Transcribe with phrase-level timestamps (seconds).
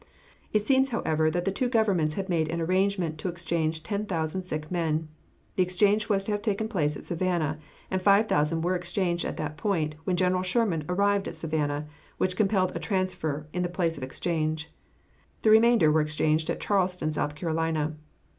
[0.51, 4.41] It seems, however, that the two governments had made an arrangement to exchange ten thousand
[4.41, 5.09] sick men.
[5.57, 7.59] The exchange was to have taken place at Savannah,
[7.91, 11.87] and five thousand were exchanged at that point, when General Sherman arrived at Savannah,
[12.17, 14.71] which compelled a transfer in the place of exchange.
[15.43, 17.95] The remainder were exchanged at Charleston, South Carolina.